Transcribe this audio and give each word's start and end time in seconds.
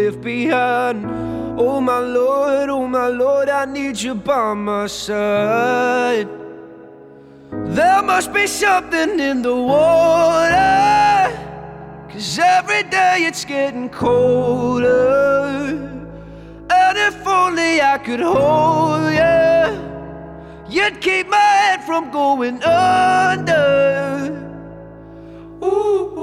left 0.00 0.20
behind. 0.22 1.04
Oh 1.58 1.80
my 1.80 1.98
Lord, 1.98 2.70
oh 2.70 2.86
my 2.86 3.08
Lord, 3.08 3.48
I 3.48 3.64
need 3.66 4.00
you 4.00 4.14
by 4.14 4.54
my 4.54 4.86
side. 4.86 6.28
There 7.78 8.02
must 8.02 8.32
be 8.32 8.46
something 8.46 9.20
in 9.20 9.42
the 9.42 9.54
water. 9.54 11.36
Cause 12.10 12.38
every 12.38 12.84
day 12.84 13.16
it's 13.28 13.44
getting 13.44 13.88
colder. 13.90 14.88
And 16.80 16.98
if 17.08 17.26
only 17.26 17.82
I 17.82 17.98
could 17.98 18.20
hold 18.20 19.12
you, 19.22 19.64
you'd 20.74 21.00
keep 21.00 21.28
my 21.28 21.36
head 21.36 21.84
from 21.84 22.10
going 22.10 22.62
under. 22.62 23.68
Ooh, 25.62 26.19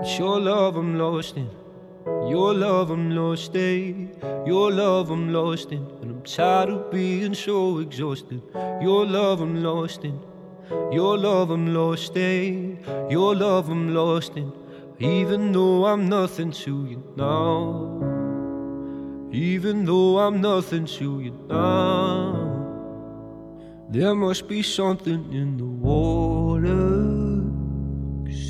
It's 0.00 0.18
your 0.18 0.40
love 0.40 0.76
I'm 0.76 0.98
lost 0.98 1.36
in. 1.36 1.50
Your 2.06 2.54
love 2.54 2.90
I'm 2.90 3.10
lost 3.10 3.54
in. 3.54 4.16
Your 4.46 4.72
love 4.72 5.10
I'm 5.10 5.32
lost 5.32 5.72
in. 5.72 5.86
And 6.00 6.10
I'm 6.10 6.22
tired 6.22 6.70
of 6.70 6.90
being 6.90 7.34
so 7.34 7.78
exhausted. 7.78 8.42
Your 8.80 9.04
love 9.06 9.40
I'm 9.40 9.62
lost 9.62 10.04
in. 10.04 10.18
Your 10.90 11.18
love 11.18 11.50
I'm 11.50 11.74
lost 11.74 12.16
in. 12.16 12.78
Your 13.10 13.34
love 13.34 13.68
I'm 13.68 13.94
lost 13.94 14.36
in. 14.36 14.52
Even 14.98 15.52
though 15.52 15.86
I'm 15.86 16.08
nothing 16.08 16.50
to 16.52 16.86
you 16.86 17.02
now. 17.16 18.00
Even 19.32 19.84
though 19.84 20.18
I'm 20.18 20.40
nothing 20.40 20.86
to 20.86 21.20
you 21.20 21.32
now. 21.48 22.52
There 23.90 24.14
must 24.14 24.48
be 24.48 24.62
something 24.62 25.32
in 25.32 25.56
the 25.58 25.64
water. 25.64 26.91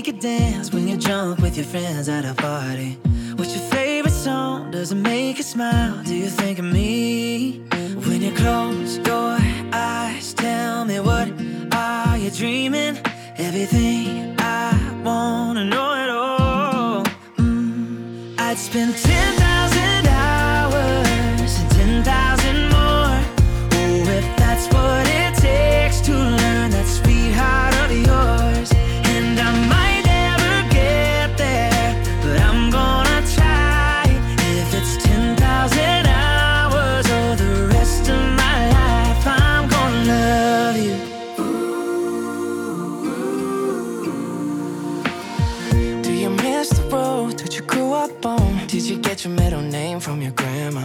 It 0.00 0.06
make 0.06 0.14
you 0.14 0.20
dance 0.22 0.72
when 0.72 0.88
you're 0.88 0.96
drunk 0.96 1.40
with 1.40 1.58
your 1.58 1.66
friends 1.66 2.08
at 2.08 2.24
a 2.24 2.32
party? 2.32 2.96
What's 3.36 3.54
your 3.54 3.68
favorite 3.68 4.14
song? 4.14 4.70
Does 4.70 4.92
it 4.92 4.94
make 4.94 5.36
you 5.36 5.42
smile? 5.42 6.02
Do 6.04 6.14
you 6.14 6.30
think 6.30 6.58
of 6.58 6.64
me? 6.64 7.58
When 8.06 8.22
you 8.22 8.32
close 8.32 8.96
your 8.96 9.36
eyes, 9.74 10.32
tell 10.32 10.86
me 10.86 11.00
what 11.00 11.28
are 11.72 12.16
you 12.16 12.30
dreaming? 12.30 12.96
Everything 13.36 14.36
I 14.38 14.72
wanna 15.04 15.66
know 15.66 15.92
it 16.02 16.08
all. 16.08 17.04
Mm, 17.36 18.40
I'd 18.40 18.56
spend 18.56 18.94
grew 47.70 47.92
up 47.92 48.26
on? 48.26 48.66
Did 48.66 48.82
you 48.90 48.96
get 48.98 49.24
your 49.24 49.34
middle 49.34 49.62
name 49.62 50.00
from 50.00 50.20
your 50.20 50.32
grandma? 50.32 50.84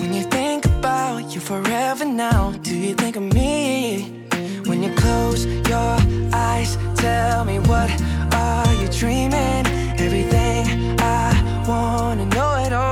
When 0.00 0.14
you 0.14 0.22
think 0.22 0.64
about 0.64 1.34
you 1.34 1.40
forever 1.40 2.04
now, 2.04 2.52
do 2.62 2.74
you 2.76 2.94
think 2.94 3.16
of 3.16 3.22
me? 3.22 4.26
When 4.68 4.82
you 4.82 4.92
close 4.94 5.44
your 5.72 5.96
eyes, 6.32 6.70
tell 6.96 7.44
me 7.44 7.58
what 7.70 7.90
are 8.46 8.72
you 8.80 8.88
dreaming? 9.00 9.64
Everything 10.06 10.62
I 11.00 11.28
wanna 11.68 12.26
know 12.26 12.50
it 12.66 12.72
all. 12.72 12.90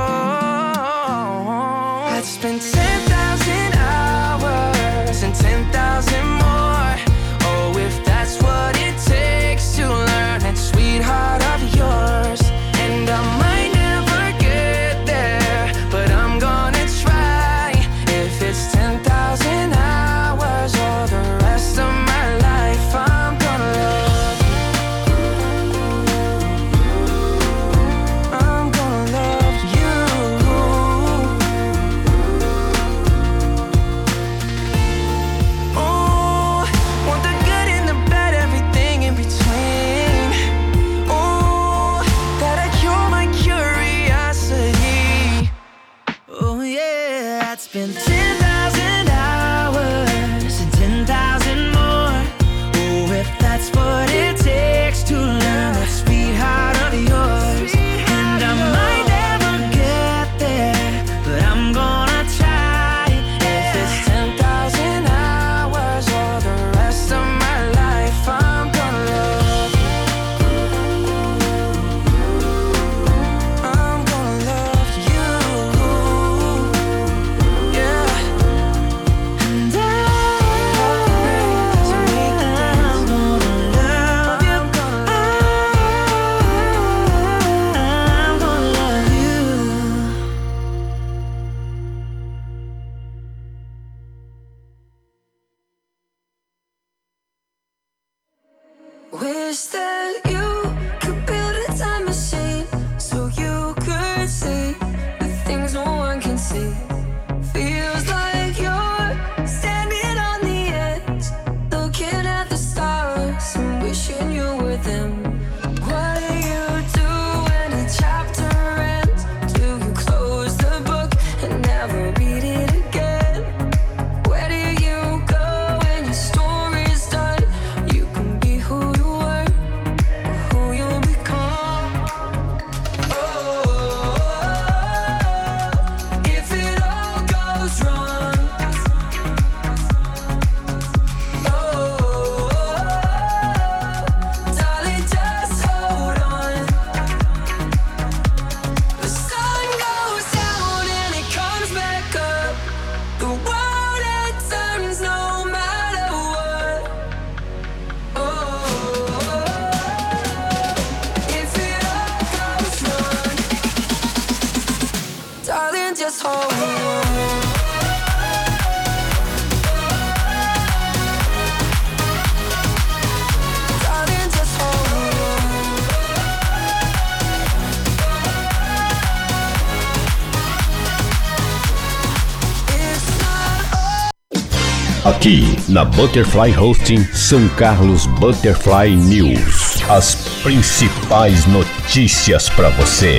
Aqui 185.19 185.43
na 185.67 185.83
Butterfly 185.83 186.57
Hosting 186.57 187.03
São 187.13 187.45
Carlos 187.49 188.05
Butterfly 188.05 188.95
News. 188.95 189.83
As 189.89 190.15
principais 190.41 191.45
notícias 191.45 192.49
para 192.49 192.69
você. 192.69 193.17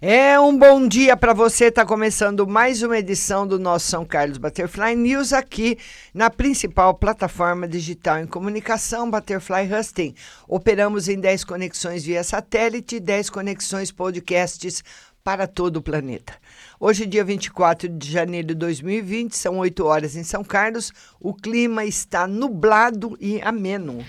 É 0.00 0.40
um 0.40 0.58
bom 0.58 0.88
dia 0.88 1.14
para 1.14 1.34
você. 1.34 1.66
Está 1.66 1.84
começando 1.84 2.46
mais 2.46 2.82
uma 2.82 2.96
edição 2.96 3.46
do 3.46 3.58
nosso 3.58 3.88
São 3.88 4.02
Carlos 4.02 4.38
Butterfly 4.38 4.96
News 4.96 5.34
aqui 5.34 5.76
na 6.14 6.30
principal 6.30 6.94
plataforma 6.94 7.68
digital 7.68 8.20
em 8.20 8.26
comunicação, 8.26 9.10
Butterfly 9.10 9.70
Husting. 9.70 10.14
Operamos 10.48 11.06
em 11.06 11.20
10 11.20 11.44
conexões 11.44 12.02
via 12.02 12.24
satélite, 12.24 12.98
10 12.98 13.28
conexões 13.28 13.92
podcasts 13.92 14.82
para 15.26 15.48
todo 15.48 15.78
o 15.78 15.82
planeta. 15.82 16.34
Hoje, 16.78 17.04
dia 17.04 17.24
24 17.24 17.88
de 17.88 18.12
janeiro 18.12 18.46
de 18.46 18.54
2020, 18.54 19.36
são 19.36 19.58
8 19.58 19.84
horas 19.84 20.14
em 20.14 20.22
São 20.22 20.44
Carlos. 20.44 20.92
O 21.18 21.34
clima 21.34 21.84
está 21.84 22.28
nublado 22.28 23.18
e 23.20 23.42
ameno. 23.42 24.04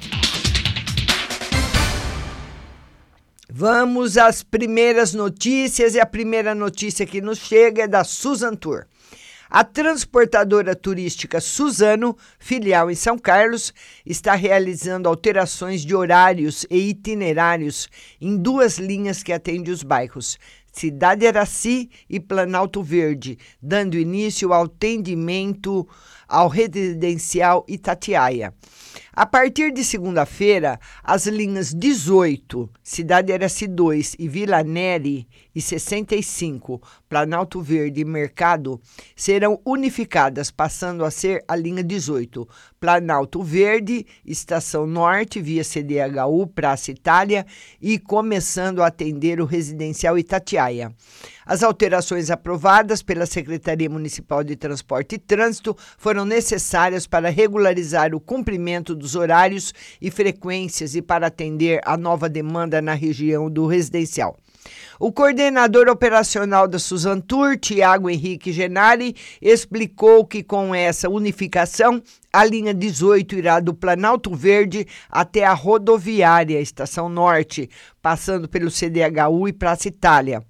Vamos 3.50 4.16
às 4.16 4.44
primeiras 4.44 5.16
notícias 5.16 5.96
e 5.96 6.00
a 6.00 6.06
primeira 6.06 6.54
notícia 6.54 7.04
que 7.04 7.20
nos 7.20 7.40
chega 7.40 7.86
é 7.86 7.88
da 7.88 8.04
Susan 8.04 8.54
Tour. 8.54 8.86
A 9.50 9.64
transportadora 9.64 10.76
turística 10.76 11.40
Suzano, 11.40 12.16
filial 12.38 12.92
em 12.92 12.96
São 12.96 13.18
Carlos, 13.18 13.74
está 14.06 14.36
realizando 14.36 15.08
alterações 15.08 15.82
de 15.82 15.96
horários 15.96 16.66
e 16.70 16.90
itinerários 16.90 17.88
em 18.20 18.38
duas 18.38 18.78
linhas 18.78 19.24
que 19.24 19.32
atendem 19.32 19.74
os 19.74 19.82
bairros 19.84 20.38
Cidade 20.78 21.26
Araci 21.26 21.90
e 22.08 22.20
Planalto 22.20 22.84
Verde, 22.84 23.36
dando 23.60 23.98
início 23.98 24.54
ao 24.54 24.66
atendimento 24.66 25.88
ao 26.28 26.48
residencial 26.48 27.66
Itatiaia. 27.68 28.54
A 29.14 29.26
partir 29.26 29.72
de 29.72 29.84
segunda-feira, 29.84 30.80
as 31.04 31.26
linhas 31.26 31.74
18, 31.74 32.70
Cidade 32.84 33.34
Araci 33.34 33.66
2 33.66 34.16
e 34.20 34.28
Vila 34.28 34.64
Neri 34.64 35.28
e 35.56 35.60
65, 35.60 36.80
Planalto 37.10 37.60
Verde 37.60 38.02
e 38.02 38.06
Mercado, 38.06 38.80
serão 39.16 39.60
unificadas, 39.66 40.52
passando 40.52 41.04
a 41.04 41.10
ser 41.10 41.44
a 41.48 41.56
linha 41.56 41.84
18, 41.84 42.48
Planalto 42.80 43.42
Verde, 43.42 44.06
Estação 44.24 44.86
Norte, 44.86 45.42
via 45.42 45.64
CDHU, 45.64 46.46
Praça 46.54 46.92
Itália 46.92 47.44
e 47.82 47.98
começando 47.98 48.84
a 48.84 48.88
atender 48.88 49.42
o 49.42 49.46
residencial 49.46 50.16
Itatiaia. 50.16 50.94
As 51.48 51.64
alterações 51.64 52.30
aprovadas 52.30 53.02
pela 53.02 53.26
Secretaria 53.26 53.90
Municipal 53.90 54.44
de 54.44 54.58
Transporte 54.58 55.16
e 55.16 55.18
Trânsito 55.18 55.78
foram 55.98 56.26
necessárias 56.26 57.08
para 57.08 57.30
regularizar 57.30 58.14
o 58.14 58.20
cumprimento 58.20 58.94
dos 58.94 59.16
horários 59.16 59.74
e 60.02 60.12
frequências 60.12 60.94
e 60.94 61.02
para 61.02 61.28
atender 61.28 61.80
a 61.86 61.96
nova 61.96 62.28
demanda 62.28 62.82
na 62.82 62.94
região 62.94 63.50
do 63.50 63.66
residencial. 63.66 64.36
O 65.00 65.14
coordenador 65.14 65.88
operacional 65.88 66.68
da 66.68 66.78
Suzan 66.78 67.22
Tour, 67.22 67.58
Tiago 67.58 68.10
Henrique 68.10 68.52
Genari, 68.52 69.16
explicou 69.42 70.26
que 70.26 70.44
com 70.44 70.76
essa 70.76 71.08
unificação, 71.08 72.02
a 72.34 72.44
linha 72.44 72.74
18 72.74 73.36
irá 73.36 73.62
do 73.62 73.74
Planalto 73.74 74.36
Verde 74.36 74.86
até 75.10 75.46
a 75.46 75.54
rodoviária 75.54 76.60
Estação 76.60 77.08
Norte, 77.08 77.70
passando 78.02 78.50
pelo 78.50 78.70
CDHU 78.70 79.48
e 79.48 79.54
Praça 79.54 79.88
Itália 79.88 80.44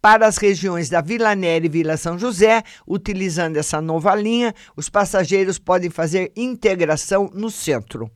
para 0.00 0.26
as 0.26 0.36
regiões 0.36 0.88
da 0.88 1.00
Vila 1.00 1.34
Neri 1.34 1.66
e 1.66 1.68
Vila 1.68 1.96
São 1.96 2.18
José, 2.18 2.62
utilizando 2.86 3.56
essa 3.56 3.80
nova 3.80 4.14
linha, 4.14 4.54
os 4.76 4.88
passageiros 4.88 5.58
podem 5.58 5.90
fazer 5.90 6.32
integração 6.36 7.30
no 7.34 7.50
centro. 7.50 8.10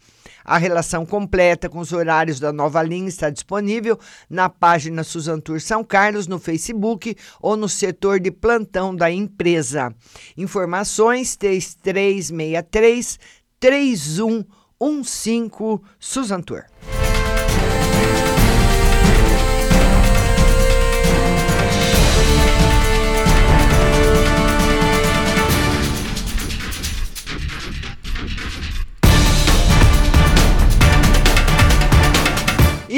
A 0.45 0.59
relação 0.59 1.05
completa 1.05 1.69
com 1.69 1.79
os 1.79 1.93
horários 1.93 2.41
da 2.41 2.53
nova 2.53 2.83
linha 2.83 3.09
está 3.09 3.31
disponível 3.31 3.99
na 4.29 4.49
página 4.49 5.05
Suzantur 5.05 5.61
São 5.61 5.85
Carlos 5.85 6.27
no 6.27 6.39
Facebook 6.39 7.15
ou 7.41 7.57
no 7.57 7.69
setor 7.69 8.19
de 8.19 8.31
plantão 8.31 8.95
da 8.95 9.11
empresa. 9.11 9.95
Informações 10.37 11.37
3363 11.37 13.19
3115 13.59 15.51
Suzantur. 15.99 16.65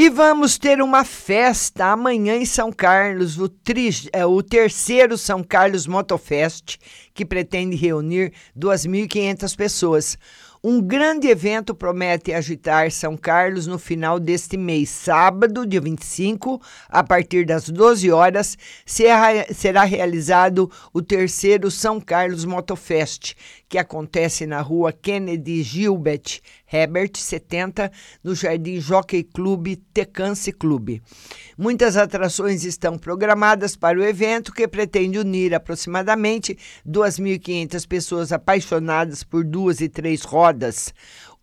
E 0.02 0.10
vamos 0.10 0.58
ter 0.58 0.82
uma 0.82 1.04
festa 1.04 1.92
amanhã 1.92 2.34
em 2.34 2.44
São 2.44 2.72
Carlos, 2.72 3.38
o, 3.38 3.48
tri, 3.48 3.88
é, 4.12 4.26
o 4.26 4.42
terceiro 4.42 5.16
São 5.16 5.44
Carlos 5.44 5.86
Motofest, 5.86 6.76
que 7.14 7.24
pretende 7.24 7.76
reunir 7.76 8.32
2.500 8.58 9.56
pessoas. 9.56 10.18
Um 10.64 10.80
grande 10.80 11.28
evento 11.28 11.72
promete 11.72 12.32
agitar 12.32 12.90
São 12.90 13.16
Carlos 13.16 13.68
no 13.68 13.78
final 13.78 14.18
deste 14.18 14.56
mês, 14.56 14.90
sábado, 14.90 15.64
dia 15.64 15.80
25, 15.80 16.60
a 16.88 17.04
partir 17.04 17.44
das 17.44 17.68
12 17.68 18.10
horas, 18.10 18.58
será 18.86 19.84
realizado 19.84 20.70
o 20.92 21.00
terceiro 21.00 21.70
São 21.70 22.00
Carlos 22.00 22.44
Motofest, 22.44 23.36
que 23.72 23.78
acontece 23.78 24.46
na 24.46 24.60
rua 24.60 24.92
Kennedy 24.92 25.62
Gilbert 25.62 26.42
Herbert 26.70 27.16
70, 27.16 27.90
no 28.22 28.34
Jardim 28.34 28.78
Jockey 28.78 29.22
Clube 29.22 29.76
Tecance 29.76 30.52
Clube. 30.52 31.00
Muitas 31.56 31.96
atrações 31.96 32.64
estão 32.64 32.98
programadas 32.98 33.74
para 33.74 33.98
o 33.98 34.02
evento, 34.02 34.52
que 34.52 34.68
pretende 34.68 35.18
unir 35.18 35.54
aproximadamente 35.54 36.58
2.500 36.86 37.88
pessoas 37.88 38.30
apaixonadas 38.30 39.24
por 39.24 39.42
duas 39.42 39.80
e 39.80 39.88
três 39.88 40.22
rodas. 40.22 40.92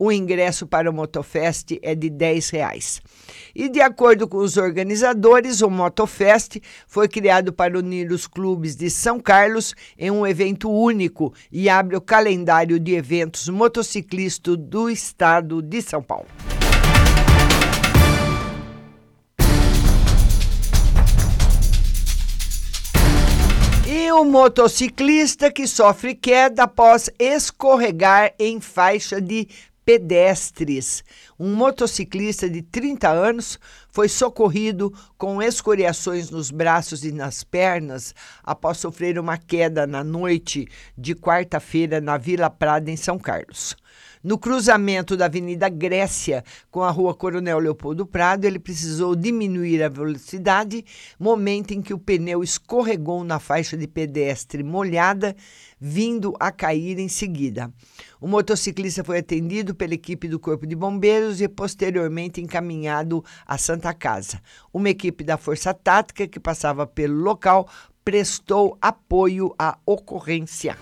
O 0.02 0.14
ingresso 0.14 0.66
para 0.66 0.90
o 0.90 0.94
Motofest 0.94 1.78
é 1.82 1.94
de 1.94 2.10
10 2.10 2.52
reais. 2.52 3.02
E 3.54 3.68
de 3.68 3.82
acordo 3.82 4.30
com 4.30 4.38
os 4.38 4.56
organizadores, 4.56 5.62
o 5.62 5.70
Motofest 5.70 6.62
foi 6.88 7.10
criado 7.10 7.52
para 7.52 7.78
unir 7.78 8.10
os 8.10 8.26
clubes 8.26 8.78
de 8.78 8.90
São 8.90 9.20
Carlos 9.20 9.76
em 9.98 10.10
um 10.10 10.26
evento 10.26 10.72
único 10.72 11.34
e 11.52 11.68
abre 11.68 11.98
o 11.98 12.02
calendário 12.02 12.80
de 12.80 12.94
eventos 12.94 13.50
motociclistas 13.50 14.56
do 14.56 14.90
estado 14.90 15.62
de 15.62 15.82
São 15.82 16.02
Paulo. 16.02 16.28
E 23.86 24.12
o 24.12 24.24
motociclista 24.24 25.52
que 25.52 25.68
sofre 25.68 26.16
queda 26.16 26.64
após 26.64 27.10
escorregar 27.20 28.34
em 28.40 28.62
faixa 28.62 29.20
de 29.20 29.48
pedestres. 29.90 31.04
Um 31.40 31.56
motociclista 31.56 32.48
de 32.48 32.62
30 32.62 33.10
anos 33.10 33.58
foi 33.90 34.08
socorrido 34.08 34.94
com 35.18 35.42
escoriações 35.42 36.30
nos 36.30 36.52
braços 36.52 37.04
e 37.04 37.12
nas 37.12 37.44
pernas 37.44 38.14
após 38.44 38.78
sofrer 38.78 39.18
uma 39.18 39.36
queda 39.36 39.88
na 39.88 40.04
noite 40.04 40.68
de 40.96 41.16
quarta-feira 41.16 42.00
na 42.00 42.20
Vila 42.20 42.52
Prada, 42.52 42.92
em 42.92 42.96
São 42.96 43.18
Carlos. 43.18 43.76
No 44.22 44.38
cruzamento 44.38 45.16
da 45.16 45.26
Avenida 45.26 45.70
Grécia 45.70 46.44
com 46.70 46.84
a 46.84 46.92
Rua 46.92 47.16
Coronel 47.16 47.58
Leopoldo 47.58 48.06
Prado, 48.06 48.44
ele 48.44 48.60
precisou 48.60 49.16
diminuir 49.16 49.82
a 49.82 49.88
velocidade, 49.88 50.84
momento 51.18 51.72
em 51.72 51.82
que 51.82 51.94
o 51.94 51.98
pneu 51.98 52.44
escorregou 52.44 53.24
na 53.24 53.40
faixa 53.40 53.78
de 53.78 53.88
pedestre 53.88 54.62
molhada, 54.62 55.34
vindo 55.80 56.34
a 56.38 56.52
cair 56.52 57.00
em 57.00 57.08
seguida. 57.08 57.72
O 58.20 58.28
motociclista 58.28 59.06
foi 59.06 59.20
atendido 59.20 59.74
pela 59.74 59.94
equipe 59.94 60.28
do 60.28 60.38
Corpo 60.38 60.68
de 60.68 60.76
Bombeiros 60.76 61.40
e 61.40 61.48
posteriormente 61.48 62.42
encaminhado 62.42 63.24
à 63.48 63.58
Santa 63.58 63.94
Casa. 63.94 64.42
Uma 64.74 64.90
equipe 64.90 65.24
da 65.24 65.38
Força 65.38 65.74
Tática 65.74 66.28
que 66.28 66.42
passava 66.42 66.86
pelo 66.86 67.16
local 67.16 67.70
prestou 68.04 68.78
apoio 68.82 69.56
à 69.58 69.78
ocorrência. 69.86 70.76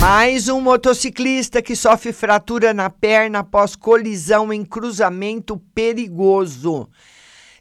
Mais 0.00 0.48
um 0.48 0.62
motociclista 0.62 1.60
que 1.60 1.76
sofre 1.76 2.10
fratura 2.10 2.72
na 2.72 2.88
perna 2.88 3.40
após 3.40 3.76
colisão 3.76 4.50
em 4.50 4.64
cruzamento 4.64 5.58
perigoso. 5.74 6.88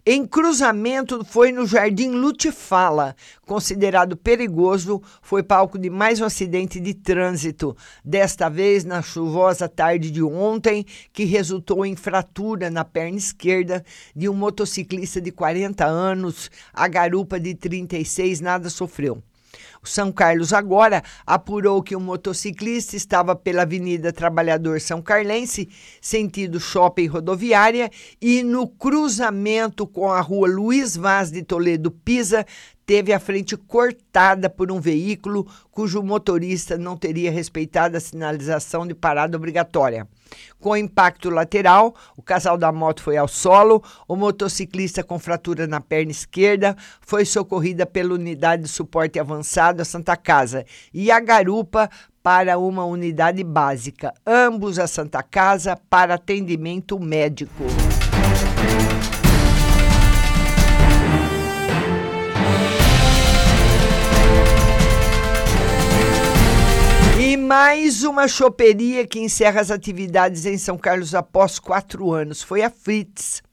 Em 0.05 0.25
cruzamento 0.25 1.25
foi 1.25 1.51
no 1.51 1.67
Jardim 1.67 2.11
Lutifala, 2.11 3.13
considerado 3.45 4.15
perigoso, 4.15 5.01
foi 5.21 5.43
palco 5.43 5.77
de 5.77 5.89
mais 5.89 6.21
um 6.21 6.25
acidente 6.25 6.79
de 6.79 6.93
trânsito, 6.93 7.75
desta 8.05 8.47
vez 8.47 8.85
na 8.85 9.01
chuvosa 9.01 9.67
tarde 9.67 10.09
de 10.09 10.23
ontem, 10.23 10.85
que 11.11 11.25
resultou 11.25 11.85
em 11.85 11.93
fratura 11.93 12.69
na 12.69 12.85
perna 12.85 13.17
esquerda 13.17 13.83
de 14.15 14.29
um 14.29 14.33
motociclista 14.33 15.19
de 15.19 15.29
40 15.29 15.85
anos, 15.85 16.49
a 16.73 16.87
garupa 16.87 17.37
de 17.37 17.53
36 17.53 18.39
nada 18.39 18.69
sofreu. 18.69 19.21
O 19.81 19.87
São 19.87 20.11
Carlos 20.11 20.53
agora 20.53 21.03
apurou 21.25 21.81
que 21.81 21.95
o 21.95 21.99
motociclista 21.99 22.95
estava 22.95 23.35
pela 23.35 23.61
Avenida 23.61 24.11
Trabalhador 24.11 24.79
São 24.81 25.01
Carlense, 25.01 25.69
sentido 26.01 26.59
shopping 26.59 27.07
rodoviária, 27.07 27.89
e 28.21 28.43
no 28.43 28.67
cruzamento 28.67 29.87
com 29.87 30.11
a 30.11 30.21
rua 30.21 30.47
Luiz 30.47 30.95
Vaz 30.95 31.31
de 31.31 31.43
Toledo 31.43 31.91
Pisa, 31.91 32.45
teve 32.89 33.13
a 33.13 33.19
frente 33.19 33.55
cortada 33.55 34.49
por 34.49 34.71
um 34.71 34.81
veículo 34.81 35.45
cujo 35.69 36.01
motorista 36.01 36.75
não 36.75 36.97
teria 36.97 37.29
respeitado 37.29 37.95
a 37.95 37.99
sinalização 37.99 38.87
de 38.87 38.95
parada 38.95 39.37
obrigatória. 39.37 40.07
Com 40.59 40.75
impacto 40.75 41.29
lateral, 41.29 41.93
o 42.17 42.23
casal 42.23 42.57
da 42.57 42.71
moto 42.71 43.03
foi 43.03 43.15
ao 43.15 43.27
solo, 43.27 43.83
o 44.07 44.15
motociclista 44.15 45.03
com 45.03 45.19
fratura 45.19 45.67
na 45.67 45.79
perna 45.79 46.09
esquerda 46.09 46.75
foi 46.99 47.25
socorrida 47.25 47.85
pela 47.85 48.15
unidade 48.15 48.63
de 48.63 48.69
suporte 48.69 49.19
avançado 49.19 49.83
à 49.83 49.85
Santa 49.85 50.17
Casa 50.17 50.65
e 50.91 51.11
a 51.11 51.19
garupa 51.19 51.91
para 52.23 52.57
uma 52.57 52.85
unidade 52.85 53.43
básica, 53.43 54.15
ambos 54.25 54.79
à 54.79 54.87
Santa 54.87 55.21
Casa 55.21 55.79
para 55.91 56.15
atendimento 56.15 56.99
médico. 56.99 57.65
E 67.29 67.37
mais 67.37 68.01
uma 68.01 68.27
choperia 68.27 69.05
que 69.05 69.19
encerra 69.19 69.61
as 69.61 69.69
atividades 69.69 70.47
em 70.47 70.57
São 70.57 70.75
Carlos 70.79 71.13
após 71.13 71.59
quatro 71.59 72.11
anos. 72.11 72.41
Foi 72.41 72.63
a 72.63 72.71
Fritz. 72.71 73.43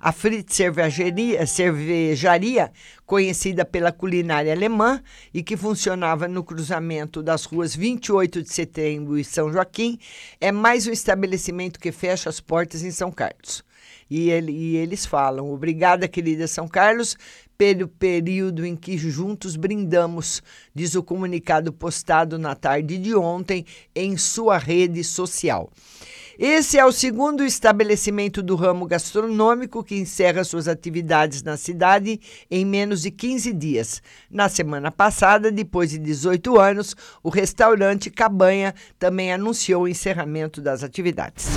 A 0.00 0.10
Fritz 0.10 0.54
cervejaria, 0.54 1.46
cervejaria, 1.46 2.72
conhecida 3.04 3.62
pela 3.62 3.92
culinária 3.92 4.50
alemã 4.50 5.02
e 5.34 5.42
que 5.42 5.54
funcionava 5.54 6.26
no 6.26 6.42
cruzamento 6.42 7.22
das 7.22 7.44
ruas 7.44 7.76
28 7.76 8.42
de 8.42 8.50
setembro 8.50 9.18
e 9.18 9.22
São 9.22 9.52
Joaquim, 9.52 9.98
é 10.40 10.50
mais 10.50 10.86
um 10.86 10.90
estabelecimento 10.90 11.78
que 11.78 11.92
fecha 11.92 12.30
as 12.30 12.40
portas 12.40 12.82
em 12.82 12.90
São 12.90 13.12
Carlos. 13.12 13.62
E, 14.08 14.30
ele, 14.30 14.50
e 14.50 14.76
eles 14.76 15.04
falam: 15.04 15.52
Obrigada, 15.52 16.08
querida 16.08 16.48
São 16.48 16.66
Carlos, 16.66 17.18
pelo 17.60 17.86
período 17.86 18.64
em 18.64 18.74
que 18.74 18.96
juntos 18.96 19.54
brindamos, 19.54 20.42
diz 20.74 20.94
o 20.94 21.02
comunicado 21.02 21.70
postado 21.70 22.38
na 22.38 22.54
tarde 22.54 22.96
de 22.96 23.14
ontem 23.14 23.66
em 23.94 24.16
sua 24.16 24.56
rede 24.56 25.04
social. 25.04 25.70
Esse 26.38 26.78
é 26.78 26.86
o 26.86 26.90
segundo 26.90 27.44
estabelecimento 27.44 28.42
do 28.42 28.56
ramo 28.56 28.86
gastronômico 28.86 29.84
que 29.84 29.94
encerra 29.94 30.42
suas 30.42 30.68
atividades 30.68 31.42
na 31.42 31.58
cidade 31.58 32.18
em 32.50 32.64
menos 32.64 33.02
de 33.02 33.10
15 33.10 33.52
dias. 33.52 34.02
Na 34.30 34.48
semana 34.48 34.90
passada, 34.90 35.52
depois 35.52 35.90
de 35.90 35.98
18 35.98 36.58
anos, 36.58 36.96
o 37.22 37.28
restaurante 37.28 38.08
Cabanha 38.08 38.74
também 38.98 39.34
anunciou 39.34 39.82
o 39.82 39.88
encerramento 39.88 40.62
das 40.62 40.82
atividades. 40.82 41.50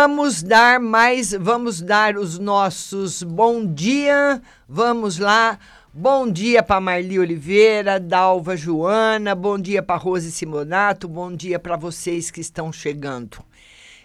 Vamos 0.00 0.42
dar 0.42 0.80
mais, 0.80 1.32
vamos 1.32 1.82
dar 1.82 2.16
os 2.16 2.38
nossos 2.38 3.22
bom 3.22 3.66
dia. 3.66 4.40
Vamos 4.66 5.18
lá. 5.18 5.58
Bom 5.92 6.26
dia 6.26 6.62
para 6.62 6.80
Marli 6.80 7.18
Oliveira, 7.18 8.00
Dalva 8.00 8.56
Joana, 8.56 9.34
bom 9.34 9.58
dia 9.58 9.82
para 9.82 10.00
Rose 10.00 10.32
Simonato, 10.32 11.06
bom 11.06 11.30
dia 11.30 11.58
para 11.58 11.76
vocês 11.76 12.30
que 12.30 12.40
estão 12.40 12.72
chegando. 12.72 13.44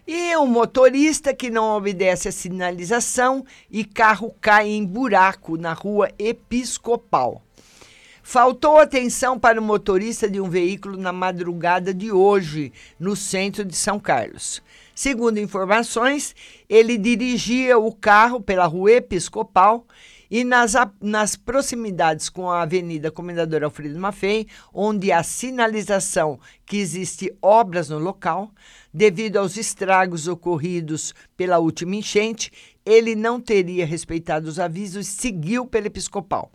E 0.05 0.35
um 0.35 0.45
motorista 0.45 1.33
que 1.33 1.49
não 1.49 1.77
obedece 1.77 2.27
a 2.27 2.31
sinalização 2.33 3.45
e 3.71 3.85
carro 3.85 4.35
cai 4.41 4.67
em 4.67 4.85
buraco 4.85 5.55
na 5.55 5.71
rua 5.71 6.09
Episcopal. 6.19 7.41
Faltou 8.21 8.79
atenção 8.79 9.39
para 9.39 9.61
o 9.61 9.63
motorista 9.63 10.29
de 10.29 10.41
um 10.41 10.49
veículo 10.49 10.97
na 10.97 11.13
madrugada 11.13 11.93
de 11.93 12.11
hoje, 12.11 12.73
no 12.99 13.15
centro 13.15 13.63
de 13.63 13.77
São 13.77 13.97
Carlos. 13.97 14.61
Segundo 14.95 15.37
informações, 15.37 16.33
ele 16.69 16.97
dirigia 16.97 17.77
o 17.77 17.93
carro 17.93 18.39
pela 18.39 18.65
rua 18.65 18.93
Episcopal 18.93 19.85
e 20.31 20.45
nas, 20.45 20.73
nas 21.01 21.35
proximidades 21.35 22.29
com 22.29 22.49
a 22.49 22.61
Avenida 22.61 23.11
Comendador 23.11 23.61
Alfredo 23.61 23.99
Maffei, 23.99 24.47
onde 24.73 25.11
há 25.11 25.21
sinalização 25.21 26.39
que 26.65 26.77
existe 26.77 27.29
obras 27.41 27.89
no 27.89 27.99
local, 27.99 28.49
devido 28.93 29.35
aos 29.35 29.57
estragos 29.57 30.29
ocorridos 30.29 31.13
pela 31.35 31.59
última 31.59 31.97
enchente, 31.97 32.49
ele 32.85 33.15
não 33.15 33.41
teria 33.41 33.85
respeitado 33.85 34.47
os 34.47 34.59
avisos 34.59 35.09
e 35.09 35.11
seguiu 35.11 35.65
pela 35.65 35.87
Episcopal. 35.87 36.49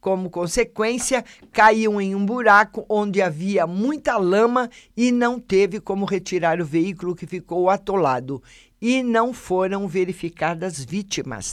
Como 0.00 0.30
consequência, 0.30 1.22
caiu 1.52 2.00
em 2.00 2.14
um 2.14 2.24
buraco 2.24 2.86
onde 2.88 3.20
havia 3.20 3.66
muita 3.66 4.16
lama 4.16 4.70
e 4.96 5.12
não 5.12 5.38
teve 5.38 5.78
como 5.78 6.06
retirar 6.06 6.58
o 6.58 6.64
veículo 6.64 7.14
que 7.14 7.26
ficou 7.26 7.68
atolado. 7.68 8.42
E 8.80 9.02
não 9.02 9.34
foram 9.34 9.86
verificadas 9.86 10.82
vítimas. 10.82 11.52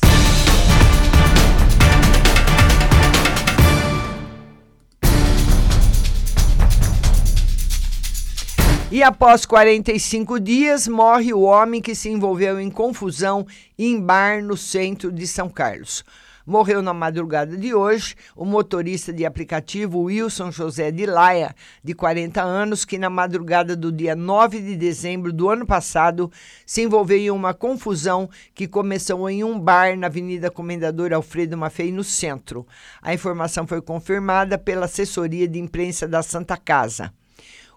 E 8.89 9.04
após 9.04 9.46
45 9.46 10.39
dias, 10.39 10.88
morre 10.88 11.34
o 11.34 11.42
homem 11.42 11.82
que 11.82 11.94
se 11.94 12.08
envolveu 12.08 12.58
em 12.58 12.72
confusão 12.72 13.46
em 13.77 14.00
bar 14.00 14.42
no 14.42 14.56
centro 14.56 15.12
de 15.12 15.27
São 15.27 15.50
Carlos. 15.50 16.06
Morreu 16.48 16.82
na 16.82 16.94
madrugada 16.94 17.58
de 17.58 17.74
hoje 17.74 18.16
o 18.34 18.46
motorista 18.46 19.12
de 19.12 19.25
aplicativo 19.25 20.04
Wilson 20.04 20.50
José 20.50 20.92
de 20.92 21.06
Laia, 21.06 21.54
de 21.84 21.94
40 21.94 22.42
anos, 22.42 22.86
que 22.86 22.98
na 22.98 23.10
madrugada 23.10 23.75
do 23.75 23.92
dia 23.92 24.16
9 24.16 24.62
de 24.62 24.77
dezembro 24.77 25.34
do 25.34 25.50
ano 25.50 25.66
passado 25.66 26.32
se 26.66 26.82
envolveu 26.82 27.18
em 27.18 27.30
uma 27.32 27.54
confusão 27.54 28.30
que 28.56 28.66
começou 28.66 29.30
em 29.30 29.44
um 29.44 29.60
bar 29.60 29.98
na 29.98 30.08
Avenida 30.08 30.50
Comendador 30.50 31.12
Alfredo 31.12 31.58
Maffei, 31.58 31.92
no 31.92 32.01
centro. 32.01 32.66
A 33.01 33.13
informação 33.13 33.68
foi 33.68 33.82
confirmada 33.82 34.58
pela 34.58 34.86
assessoria 34.86 35.50
de 35.50 35.60
imprensa 35.60 36.08
da 36.08 36.24
Santa 36.24 36.56
Casa. 36.56 37.13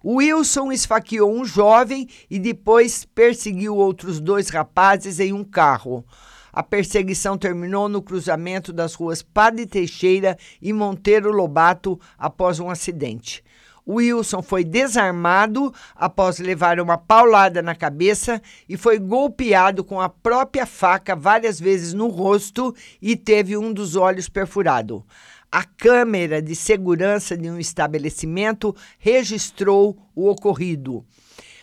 Wilson 0.05 0.71
esfaqueou 0.71 1.37
um 1.37 1.45
jovem 1.45 2.07
e 2.31 2.39
depois 2.39 3.05
perseguiu 3.05 3.75
outros 3.75 4.21
dois 4.21 4.49
rapazes 4.49 5.19
em 5.19 5.33
um 5.33 5.43
carro. 5.43 6.05
A 6.53 6.63
perseguição 6.63 7.39
terminou 7.39 7.89
no 7.89 8.03
cruzamento 8.03 8.73
das 8.73 8.95
ruas 8.95 9.23
Padre 9.23 9.67
Teixeira 9.67 10.37
e 10.61 10.73
Monteiro 10.73 11.31
Lobato 11.31 11.99
após 12.19 12.59
um 12.59 12.71
acidente. 12.71 13.43
Wilson 13.89 14.43
foi 14.43 14.63
desarmado 14.63 15.73
após 15.95 16.39
levar 16.39 16.81
uma 16.81 16.97
paulada 16.97 17.63
na 17.63 17.75
cabeça 17.75 18.41
e 18.69 18.77
foi 18.77 18.99
golpeado 18.99 19.83
com 19.83 20.01
a 20.01 20.09
própria 20.09 20.67
faca 20.67 21.17
várias 21.17 21.59
vezes 21.59 21.93
no 21.93 22.09
rosto 22.09 22.75
e 23.01 23.17
teve 23.17 23.57
um 23.57 23.73
dos 23.73 23.97
olhos 23.97 24.29
perfurado. 24.29 25.05
A 25.51 25.65
câmera 25.65 26.41
de 26.41 26.55
segurança 26.55 27.37
de 27.37 27.51
um 27.51 27.59
estabelecimento 27.59 28.75
registrou 28.99 29.97
o 30.15 30.29
ocorrido. 30.29 31.05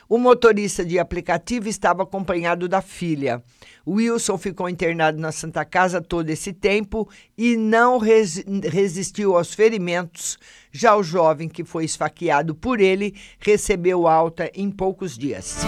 O 0.10 0.18
motorista 0.18 0.84
de 0.86 1.00
aplicativo 1.00 1.70
estava 1.70 2.04
acompanhado 2.04 2.68
da 2.68 2.82
filha. 2.82 3.42
Wilson 3.88 4.38
ficou 4.38 4.68
internado 4.68 5.18
na 5.18 5.32
Santa 5.32 5.64
Casa 5.64 6.02
todo 6.02 6.30
esse 6.30 6.52
tempo 6.52 7.08
e 7.38 7.56
não 7.56 7.98
res 7.98 8.44
resistiu 8.70 9.38
aos 9.38 9.54
ferimentos. 9.54 10.38
Já 10.72 10.96
o 10.96 11.04
jovem 11.04 11.48
que 11.48 11.64
foi 11.64 11.86
esfaqueado 11.86 12.54
por 12.54 12.82
ele 12.82 13.16
recebeu 13.40 14.06
alta 14.06 14.52
em 14.54 14.70
poucos 14.70 15.18
dias. 15.18 15.60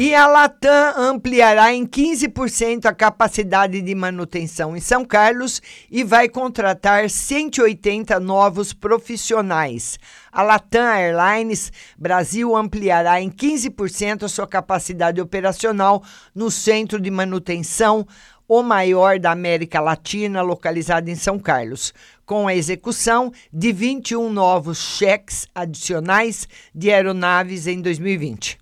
E 0.00 0.14
a 0.14 0.28
Latam 0.28 0.94
ampliará 0.96 1.74
em 1.74 1.84
15% 1.84 2.84
a 2.84 2.94
capacidade 2.94 3.82
de 3.82 3.94
manutenção 3.96 4.76
em 4.76 4.80
São 4.80 5.04
Carlos 5.04 5.60
e 5.90 6.04
vai 6.04 6.28
contratar 6.28 7.10
180 7.10 8.20
novos 8.20 8.72
profissionais. 8.72 9.98
A 10.30 10.44
Latam 10.44 10.86
Airlines 10.86 11.72
Brasil 11.98 12.54
ampliará 12.54 13.20
em 13.20 13.28
15% 13.28 14.22
a 14.22 14.28
sua 14.28 14.46
capacidade 14.46 15.20
operacional 15.20 16.04
no 16.32 16.48
centro 16.48 17.00
de 17.00 17.10
manutenção, 17.10 18.06
o 18.46 18.62
maior 18.62 19.18
da 19.18 19.32
América 19.32 19.80
Latina, 19.80 20.42
localizado 20.42 21.10
em 21.10 21.16
São 21.16 21.40
Carlos, 21.40 21.92
com 22.24 22.46
a 22.46 22.54
execução 22.54 23.32
de 23.52 23.72
21 23.72 24.32
novos 24.32 24.78
cheques 24.78 25.48
adicionais 25.52 26.46
de 26.72 26.88
aeronaves 26.88 27.66
em 27.66 27.82
2020. 27.82 28.57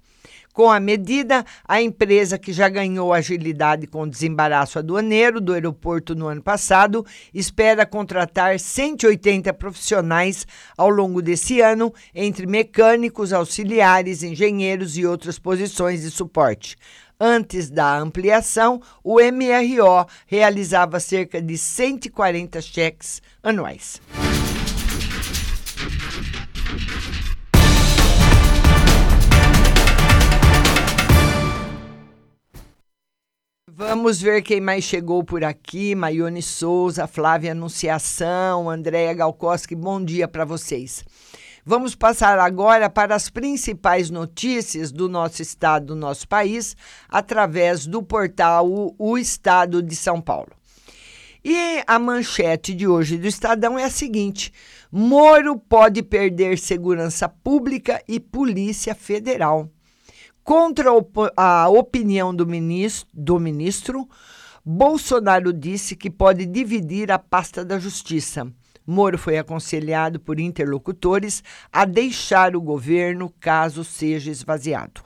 Com 0.57 0.71
a 0.71 0.81
medida, 0.81 1.45
a 1.69 1.83
empresa 1.83 2.39
que 2.39 2.51
já 2.51 2.67
ganhou 2.67 3.13
agilidade 3.13 3.87
com 3.87 4.01
o 4.01 4.09
desembaraço 4.09 4.79
aduaneiro 4.79 5.39
do 5.39 5.53
aeroporto 5.53 6.15
no 6.15 6.29
ano 6.29 6.43
passado 6.43 7.05
espera 7.35 7.85
contratar 7.85 8.59
180 8.59 9.53
profissionais 9.53 10.47
ao 10.75 10.89
longo 10.89 11.21
desse 11.21 11.61
ano, 11.61 11.93
entre 12.15 12.47
mecânicos, 12.47 13.35
auxiliares, 13.35 14.23
engenheiros 14.23 14.97
e 14.97 15.05
outras 15.05 15.39
posições 15.39 16.01
de 16.01 16.11
suporte. 16.11 16.75
Antes 17.21 17.69
da 17.69 17.99
ampliação, 17.99 18.81
o 19.05 19.17
MRO 19.21 20.07
realizava 20.27 20.99
cerca 21.01 21.43
de 21.43 21.59
140 21.59 22.63
cheques 22.63 23.21
anuais. 23.43 24.01
Vamos 33.79 34.23
ver 34.23 34.41
quem 34.41 34.59
mais 34.59 34.85
chegou 34.85 35.23
por 35.23 35.45
aqui. 35.45 35.95
Maione 35.95 36.41
Souza, 36.41 37.07
Flávia 37.07 37.53
Anunciação, 37.53 38.71
Andréia 38.71 39.13
Galkoski, 39.13 39.75
bom 39.75 40.03
dia 40.03 40.27
para 40.27 40.47
vocês. 40.47 41.05
Vamos 41.63 41.95
passar 41.95 42.39
agora 42.39 42.89
para 42.89 43.15
as 43.15 43.29
principais 43.29 44.09
notícias 44.09 44.91
do 44.91 45.11
nosso 45.11 45.43
estado, 45.43 45.89
do 45.89 45.95
nosso 45.95 46.27
país, 46.27 46.75
através 47.07 47.87
do 47.87 48.03
portal 48.03 48.95
O 48.99 49.19
Estado 49.19 49.83
de 49.83 49.95
São 49.95 50.23
Paulo. 50.23 50.53
E 51.45 51.83
a 51.87 51.99
manchete 51.99 52.73
de 52.73 52.89
hoje 52.89 53.19
do 53.19 53.27
Estadão 53.27 53.79
é 53.79 53.85
a 53.85 53.91
seguinte: 53.91 54.51
Moro 54.91 55.59
pode 55.59 56.03
perder 56.03 56.59
segurança 56.59 57.29
pública 57.29 58.03
e 58.09 58.19
Polícia 58.19 58.95
Federal. 58.95 59.71
Contra 60.47 60.91
a 61.37 61.69
opinião 61.69 62.33
do 62.33 62.47
ministro, 62.47 63.09
do 63.13 63.37
ministro, 63.37 64.09
Bolsonaro 64.65 65.53
disse 65.53 65.97
que 65.97 66.09
pode 66.09 66.47
dividir 66.47 67.11
a 67.11 67.19
pasta 67.19 67.65
da 67.65 67.81
Justiça. 67.81 68.47
Moro 68.87 69.19
foi 69.19 69.39
aconselhado 69.39 70.21
por 70.21 70.39
interlocutores 70.39 71.43
a 71.73 71.85
deixar 71.85 72.55
o 72.55 72.61
governo 72.61 73.29
caso 73.41 73.83
seja 73.83 74.31
esvaziado. 74.31 75.03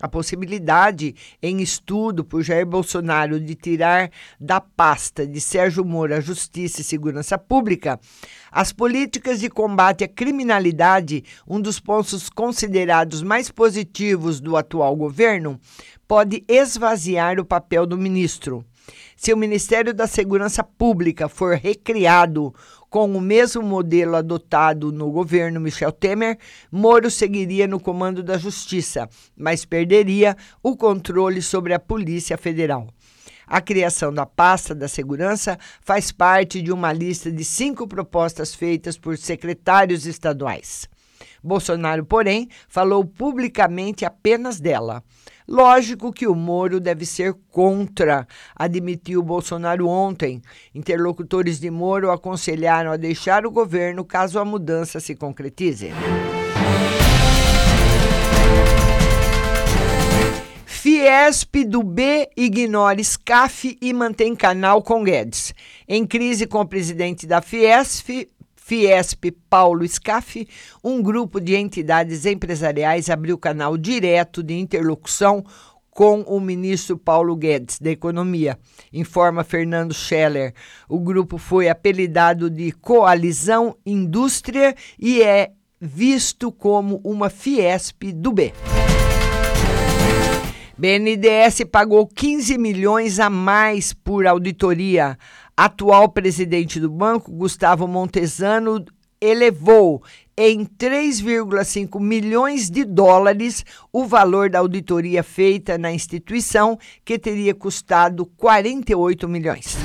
A 0.00 0.08
possibilidade 0.08 1.14
em 1.42 1.60
estudo 1.60 2.24
por 2.24 2.42
Jair 2.42 2.66
Bolsonaro 2.66 3.38
de 3.38 3.54
tirar 3.54 4.10
da 4.40 4.60
pasta 4.60 5.26
de 5.26 5.40
Sérgio 5.40 5.84
Moro 5.84 6.14
a 6.14 6.20
Justiça 6.20 6.80
e 6.80 6.84
Segurança 6.84 7.36
Pública 7.36 8.00
as 8.50 8.72
políticas 8.72 9.38
de 9.38 9.48
combate 9.48 10.02
à 10.02 10.08
criminalidade, 10.08 11.22
um 11.46 11.60
dos 11.60 11.78
pontos 11.78 12.28
considerados 12.28 13.22
mais 13.22 13.50
positivos 13.50 14.40
do 14.40 14.56
atual 14.56 14.96
governo, 14.96 15.60
pode 16.08 16.44
esvaziar 16.48 17.38
o 17.38 17.44
papel 17.44 17.86
do 17.86 17.96
ministro. 17.96 18.64
Se 19.14 19.32
o 19.32 19.36
Ministério 19.36 19.94
da 19.94 20.06
Segurança 20.06 20.64
Pública 20.64 21.28
for 21.28 21.54
recriado 21.54 22.52
com 22.90 23.16
o 23.16 23.20
mesmo 23.20 23.62
modelo 23.62 24.16
adotado 24.16 24.92
no 24.92 25.10
governo 25.12 25.60
Michel 25.60 25.92
Temer, 25.92 26.36
Moro 26.70 27.08
seguiria 27.08 27.68
no 27.68 27.78
comando 27.78 28.20
da 28.20 28.36
Justiça, 28.36 29.08
mas 29.36 29.64
perderia 29.64 30.36
o 30.60 30.76
controle 30.76 31.40
sobre 31.40 31.72
a 31.72 31.78
Polícia 31.78 32.36
Federal. 32.36 32.88
A 33.46 33.60
criação 33.60 34.12
da 34.12 34.26
pasta 34.26 34.74
da 34.74 34.88
segurança 34.88 35.58
faz 35.80 36.12
parte 36.12 36.60
de 36.60 36.72
uma 36.72 36.92
lista 36.92 37.30
de 37.32 37.44
cinco 37.44 37.86
propostas 37.86 38.54
feitas 38.54 38.98
por 38.98 39.16
secretários 39.16 40.06
estaduais. 40.06 40.88
Bolsonaro, 41.42 42.04
porém, 42.04 42.48
falou 42.68 43.04
publicamente 43.04 44.04
apenas 44.04 44.60
dela. 44.60 45.02
Lógico 45.50 46.12
que 46.12 46.28
o 46.28 46.34
Moro 46.36 46.78
deve 46.78 47.04
ser 47.04 47.34
contra, 47.50 48.24
admitiu 48.54 49.20
Bolsonaro 49.20 49.88
ontem. 49.88 50.40
Interlocutores 50.72 51.58
de 51.58 51.68
Moro 51.68 52.12
aconselharam 52.12 52.92
a 52.92 52.96
deixar 52.96 53.44
o 53.44 53.50
governo 53.50 54.04
caso 54.04 54.38
a 54.38 54.44
mudança 54.44 55.00
se 55.00 55.16
concretize. 55.16 55.90
Fiesp 60.64 61.64
do 61.66 61.82
B 61.82 62.30
ignora 62.36 63.02
SCAF 63.02 63.76
e 63.82 63.92
mantém 63.92 64.36
canal 64.36 64.80
com 64.80 65.02
Guedes. 65.02 65.52
Em 65.88 66.06
crise 66.06 66.46
com 66.46 66.60
o 66.60 66.66
presidente 66.66 67.26
da 67.26 67.42
Fiesp, 67.42 68.28
Fiesp 68.70 69.32
Paulo 69.48 69.84
Scaff, 69.84 70.46
um 70.84 71.02
grupo 71.02 71.40
de 71.40 71.56
entidades 71.56 72.24
empresariais 72.24 73.10
abriu 73.10 73.36
canal 73.36 73.76
direto 73.76 74.44
de 74.44 74.56
interlocução 74.56 75.44
com 75.90 76.20
o 76.20 76.38
ministro 76.38 76.96
Paulo 76.96 77.34
Guedes 77.34 77.80
da 77.80 77.90
Economia, 77.90 78.56
informa 78.92 79.42
Fernando 79.42 79.92
Scheller. 79.92 80.54
O 80.88 81.00
grupo 81.00 81.36
foi 81.36 81.68
apelidado 81.68 82.48
de 82.48 82.70
Coalizão 82.70 83.76
Indústria 83.84 84.76
e 84.96 85.20
é 85.20 85.50
visto 85.80 86.52
como 86.52 87.00
uma 87.02 87.28
Fiesp 87.28 88.12
do 88.12 88.30
B. 88.30 88.52
BNDES 90.80 91.64
pagou 91.70 92.06
15 92.06 92.56
milhões 92.56 93.20
a 93.20 93.28
mais 93.28 93.92
por 93.92 94.26
auditoria 94.26 95.18
atual 95.56 96.08
presidente 96.08 96.78
do 96.80 96.90
banco, 96.90 97.30
Gustavo 97.32 97.86
Montesano, 97.86 98.84
elevou 99.20 100.02
em 100.36 100.64
3,5 100.64 102.00
milhões 102.00 102.70
de 102.70 102.84
dólares 102.84 103.64
o 103.92 104.06
valor 104.06 104.48
da 104.48 104.60
auditoria 104.60 105.22
feita 105.22 105.76
na 105.76 105.92
instituição, 105.92 106.78
que 107.04 107.18
teria 107.18 107.54
custado 107.54 108.24
48 108.24 109.28
milhões. 109.28 109.76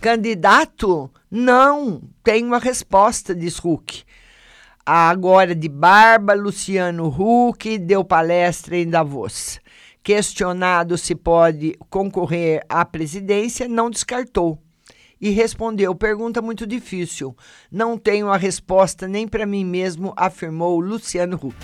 Candidato? 0.00 1.10
Não, 1.30 2.02
tem 2.22 2.44
uma 2.44 2.58
resposta, 2.58 3.34
diz 3.34 3.58
Huck. 3.58 4.04
Agora 4.84 5.54
de 5.54 5.68
barba, 5.68 6.34
Luciano 6.34 7.08
Huck 7.08 7.78
deu 7.78 8.04
palestra 8.04 8.76
em 8.76 8.88
Davos. 8.88 9.58
Questionado 10.06 10.96
se 10.96 11.16
pode 11.16 11.76
concorrer 11.90 12.62
à 12.68 12.84
presidência, 12.84 13.66
não 13.66 13.90
descartou. 13.90 14.56
E 15.20 15.30
respondeu: 15.30 15.96
pergunta 15.96 16.40
muito 16.40 16.64
difícil. 16.64 17.36
Não 17.72 17.98
tenho 17.98 18.28
a 18.28 18.36
resposta 18.36 19.08
nem 19.08 19.26
para 19.26 19.44
mim 19.44 19.64
mesmo, 19.64 20.14
afirmou 20.16 20.78
Luciano 20.78 21.34
Huck. 21.34 21.56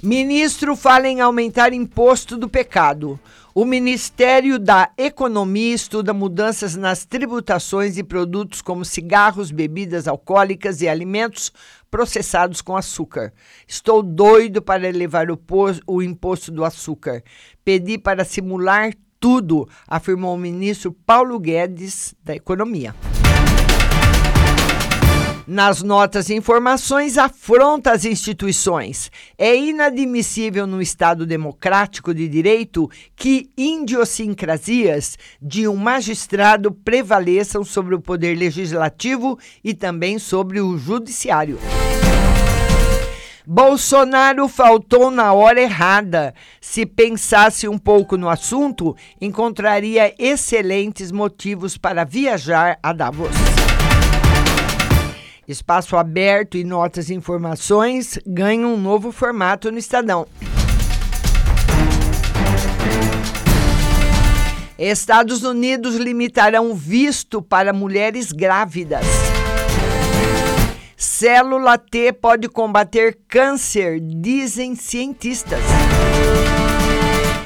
Ministro 0.00 0.76
fala 0.76 1.08
em 1.08 1.20
aumentar 1.20 1.72
imposto 1.72 2.38
do 2.38 2.48
pecado. 2.48 3.18
O 3.52 3.64
Ministério 3.64 4.60
da 4.60 4.92
Economia 4.96 5.74
estuda 5.74 6.14
mudanças 6.14 6.76
nas 6.76 7.04
tributações 7.04 7.96
de 7.96 8.04
produtos 8.04 8.62
como 8.62 8.84
cigarros, 8.84 9.50
bebidas 9.50 10.06
alcoólicas 10.06 10.80
e 10.82 10.88
alimentos 10.88 11.52
processados 11.90 12.62
com 12.62 12.76
açúcar. 12.76 13.32
Estou 13.66 14.04
doido 14.04 14.62
para 14.62 14.88
elevar 14.88 15.32
o, 15.32 15.38
o 15.84 16.00
imposto 16.00 16.52
do 16.52 16.64
açúcar. 16.64 17.24
Pedi 17.64 17.98
para 17.98 18.24
simular 18.24 18.92
tudo, 19.18 19.68
afirmou 19.88 20.32
o 20.36 20.38
ministro 20.38 20.92
Paulo 20.92 21.36
Guedes 21.40 22.14
da 22.22 22.36
Economia 22.36 22.94
nas 25.50 25.82
notas 25.82 26.30
e 26.30 26.34
informações 26.34 27.18
afronta 27.18 27.90
as 27.90 28.04
instituições. 28.04 29.10
É 29.36 29.56
inadmissível 29.56 30.64
no 30.64 30.80
Estado 30.80 31.26
democrático 31.26 32.14
de 32.14 32.28
direito 32.28 32.88
que 33.16 33.50
idiosincrasias 33.56 35.18
de 35.42 35.66
um 35.66 35.74
magistrado 35.74 36.70
prevaleçam 36.70 37.64
sobre 37.64 37.96
o 37.96 38.00
poder 38.00 38.38
legislativo 38.38 39.36
e 39.64 39.74
também 39.74 40.20
sobre 40.20 40.60
o 40.60 40.78
judiciário. 40.78 41.58
Bolsonaro 43.44 44.46
faltou 44.46 45.10
na 45.10 45.32
hora 45.32 45.60
errada. 45.60 46.32
Se 46.60 46.86
pensasse 46.86 47.66
um 47.66 47.76
pouco 47.76 48.16
no 48.16 48.28
assunto, 48.28 48.94
encontraria 49.20 50.14
excelentes 50.16 51.10
motivos 51.10 51.76
para 51.76 52.04
viajar 52.04 52.78
a 52.80 52.92
Davos. 52.92 53.59
Espaço 55.50 55.96
aberto 55.96 56.56
e 56.56 56.62
notas 56.62 57.10
e 57.10 57.14
informações 57.14 58.16
ganham 58.24 58.72
um 58.72 58.76
novo 58.76 59.10
formato 59.10 59.72
no 59.72 59.78
Estadão. 59.78 60.24
Estados 64.78 65.42
Unidos 65.42 65.96
limitarão 65.96 66.72
visto 66.72 67.42
para 67.42 67.72
mulheres 67.72 68.30
grávidas. 68.30 69.04
Célula 70.96 71.76
T 71.76 72.12
pode 72.12 72.48
combater 72.48 73.18
câncer, 73.26 73.98
dizem 73.98 74.76
cientistas. 74.76 75.58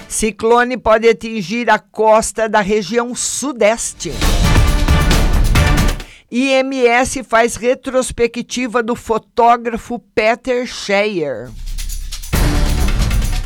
Ciclone 0.07 0.77
pode 0.77 1.09
atingir 1.09 1.71
a 1.71 1.79
costa 1.79 2.51
da 2.51 2.61
região 2.61 3.15
sudeste. 3.15 4.13
IMS 6.37 7.23
faz 7.23 7.55
retrospectiva 7.55 8.83
do 8.83 8.97
fotógrafo 8.97 10.01
Peter 10.01 10.67
Scheyer. 10.67 11.49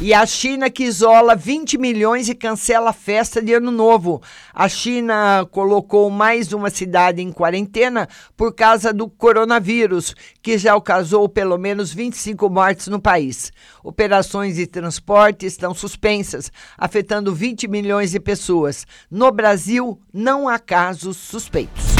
E 0.00 0.14
a 0.14 0.24
China 0.24 0.70
que 0.70 0.84
isola 0.84 1.36
20 1.36 1.76
milhões 1.76 2.30
e 2.30 2.34
cancela 2.34 2.88
a 2.88 2.94
festa 2.94 3.42
de 3.42 3.52
Ano 3.52 3.70
Novo. 3.70 4.22
A 4.54 4.70
China 4.70 5.46
colocou 5.50 6.08
mais 6.08 6.50
uma 6.54 6.70
cidade 6.70 7.20
em 7.20 7.30
quarentena 7.30 8.08
por 8.34 8.54
causa 8.54 8.90
do 8.90 9.06
coronavírus, 9.06 10.14
que 10.40 10.56
já 10.56 10.80
causou 10.80 11.28
pelo 11.28 11.58
menos 11.58 11.92
25 11.92 12.48
mortes 12.48 12.86
no 12.86 12.98
país. 12.98 13.52
Operações 13.84 14.56
de 14.56 14.66
transporte 14.66 15.44
estão 15.44 15.74
suspensas, 15.74 16.50
afetando 16.78 17.34
20 17.34 17.68
milhões 17.68 18.12
de 18.12 18.18
pessoas. 18.18 18.86
No 19.10 19.30
Brasil, 19.30 20.00
não 20.10 20.48
há 20.48 20.58
casos 20.58 21.18
suspeitos. 21.18 21.98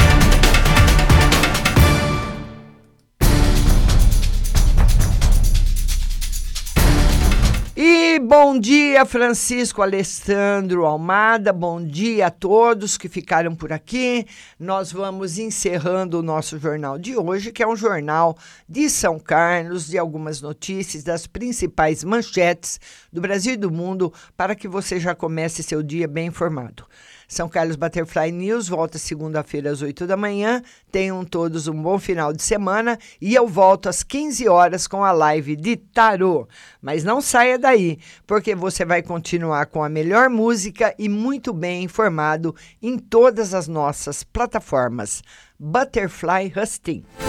Bom 8.29 8.59
dia, 8.59 9.07
Francisco 9.07 9.81
Alessandro 9.81 10.85
Almada, 10.85 11.51
bom 11.51 11.83
dia 11.83 12.27
a 12.27 12.29
todos 12.29 12.95
que 12.95 13.09
ficaram 13.09 13.55
por 13.55 13.73
aqui. 13.73 14.23
Nós 14.59 14.91
vamos 14.91 15.39
encerrando 15.39 16.19
o 16.19 16.21
nosso 16.21 16.59
jornal 16.59 16.99
de 16.99 17.17
hoje, 17.17 17.51
que 17.51 17.63
é 17.63 17.67
um 17.67 17.75
jornal 17.75 18.37
de 18.69 18.87
São 18.87 19.17
Carlos, 19.17 19.87
de 19.87 19.97
algumas 19.97 20.41
notícias 20.41 21.03
das 21.03 21.25
principais 21.25 22.03
manchetes 22.03 22.79
do 23.11 23.19
Brasil 23.19 23.53
e 23.53 23.57
do 23.57 23.71
mundo, 23.71 24.13
para 24.37 24.53
que 24.53 24.67
você 24.67 24.99
já 24.99 25.15
comece 25.15 25.63
seu 25.63 25.81
dia 25.81 26.07
bem 26.07 26.27
informado. 26.27 26.85
São 27.29 27.47
Carlos 27.47 27.75
Butterfly 27.75 28.31
News 28.31 28.67
volta 28.67 28.97
segunda-feira 28.97 29.69
às 29.69 29.83
8 29.83 30.07
da 30.07 30.17
manhã. 30.17 30.63
Tenham 30.91 31.23
todos 31.23 31.67
um 31.67 31.79
bom 31.79 31.99
final 31.99 32.33
de 32.33 32.41
semana 32.41 32.97
e 33.21 33.35
eu 33.35 33.47
volto 33.47 33.87
às 33.87 34.01
15 34.01 34.49
horas 34.49 34.87
com 34.87 35.03
a 35.05 35.11
live 35.11 35.55
de 35.55 35.77
tarô. 35.77 36.47
Mas 36.81 37.03
não 37.03 37.21
saia 37.21 37.59
daí, 37.59 37.99
porque 38.25 38.55
você 38.55 38.83
vai 38.83 39.03
continuar 39.03 39.67
com 39.67 39.83
a 39.83 39.87
melhor 39.87 40.27
música 40.27 40.95
e 40.97 41.07
muito 41.07 41.53
bem 41.53 41.83
informado 41.83 42.55
em 42.81 42.97
todas 42.97 43.53
as 43.53 43.67
nossas 43.67 44.23
plataformas. 44.23 45.21
Butterfly 45.59 46.51
Husting. 46.57 47.28